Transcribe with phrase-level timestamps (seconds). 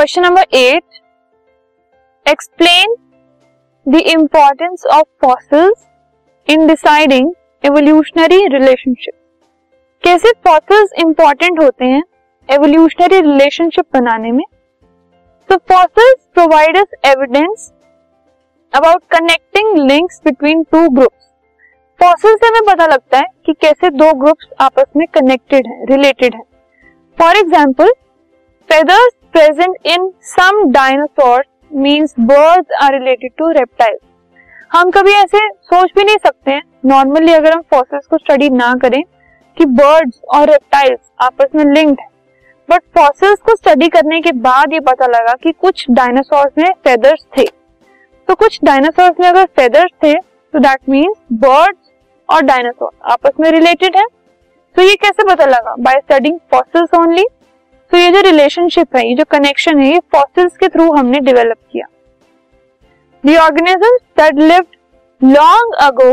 [0.00, 0.98] Question number eight
[2.26, 2.94] explain
[3.86, 5.84] the importance of fossils
[6.48, 7.28] in deciding
[7.64, 9.14] evolutionary relationship
[10.04, 12.02] कैसे fossils important होते हैं
[12.48, 14.42] evolutionary relationship बनाने में?
[15.48, 17.70] तो fossils provide evidence
[18.72, 21.30] about connecting links between two groups
[22.00, 26.34] fossil से हमें पता लगता है कि कैसे दो ग्रुप्स आपस में कनेक्टेड हैं रिलेटेड
[26.34, 26.44] हैं.
[27.18, 27.92] For example
[28.68, 34.00] feathers present in some dinosaur means birds are related to reptiles
[34.70, 38.72] हम कभी ऐसे सोच भी नहीं सकते हैं। नॉर्मली अगर हम फॉसिल्स को स्टडी ना
[38.82, 39.02] करें
[39.56, 42.08] कि बर्ड्स और रेप्टाइल्स आपस में लिंक्ड है।
[42.68, 47.26] बट फॉसिल्स को स्टडी करने के बाद ये पता लगा कि कुछ डायनासोर्स में फेदर्स
[47.38, 47.44] थे।
[48.28, 51.90] तो कुछ डायनासोर्स में अगर फेदर्स थे तो दैट मीन्स बर्ड्स
[52.28, 54.06] और डायनासोर आपस में रिलेटेड है।
[54.76, 55.74] तो ये कैसे पता लगा?
[55.74, 57.24] बाय स्टडिंग फॉसिल्स ओनली
[57.90, 61.58] तो ये जो रिलेशनशिप है, ये जो कनेक्शन है, ये फॉसिल्स के थ्रू हमने डेवलप
[61.72, 61.86] किया।
[63.24, 64.76] The organism that lived
[65.20, 66.12] long ago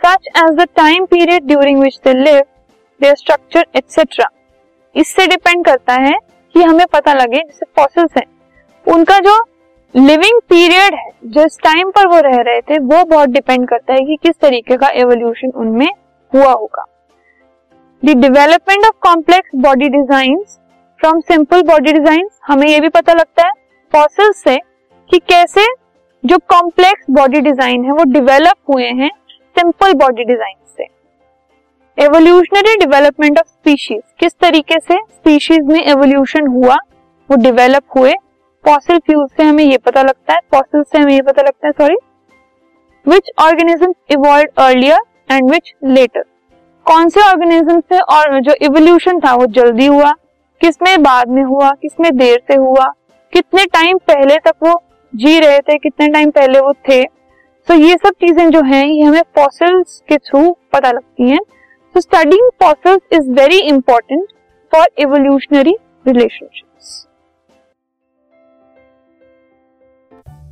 [0.00, 2.40] such as the time period during which they live
[3.00, 4.28] their structure etcetera
[4.96, 6.14] इससे डिपेंड करता है
[6.54, 8.24] कि हमें पता लगे जैसे फॉसिल्स हैं।
[8.86, 9.34] उनका जो
[9.94, 14.04] लिविंग पीरियड है, जिस टाइम पर वो रह रहे थे, वो बहुत डिपेंड करता है
[14.04, 15.88] कि किस तरीके का एवोल्यूशन उनमें
[16.32, 16.84] हुआ होगा।
[18.02, 20.42] The development of complex body design
[21.00, 23.52] from simple body design हमें ये भी पता लगता है
[23.92, 24.56] फॉसिल से
[25.10, 25.66] कि कैसे
[26.24, 29.10] जो कॉम्प्लेक्स बॉडी डिज़ाइन है, वो डिवेलप हुए हैं
[29.56, 30.86] सिंपल बॉडी डिज़ाइन से।
[31.98, 36.76] एवोल्यूशनरी डेवलपमेंट ऑफ़ स्पीशीज किस तरीके से स्पीशीज में एवोल्यूशन हुआ,
[37.28, 38.14] वो डेवलप हुए
[38.64, 41.72] फॉसिल फ्यूल से हमें ये पता लगता है फॉसिल से हमें ये पता लगता है
[41.74, 41.96] sorry
[43.06, 46.24] which organism evolve earlier and which later
[46.86, 50.14] कौन से ऑर्गेनिज्म से और जो इवोल्यूशन था, वो जल्दी हुआ
[50.60, 52.84] किसमें बाद में हुआ, किसमें देर से हुआ,
[53.32, 54.82] कितने टाइम पहले तक वो
[55.14, 58.86] जी रहे थे, कितने टाइम पहले वो थे। तो so, ये सब चीज़ें जो हैं,
[58.86, 61.40] ये हमें फॉसिल्स के थ्रू पता लगती हैं।
[61.94, 64.32] तो studying fossils is very important
[64.72, 67.06] for evolutionary relationships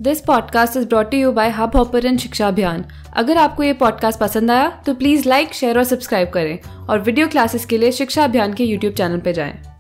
[0.03, 2.85] this podcast is brought you by Hub Hopper शिक्षा अभियान
[3.17, 6.59] अगर आपको ये पॉडकास्ट पसंद आया तो प्लीज़ लाइक शेयर और सब्सक्राइब करें।
[6.91, 9.76] और वीडियो क्लासेस के लिए शिक्षा अभियान के यूट्यूब चैनल पर जाएँ।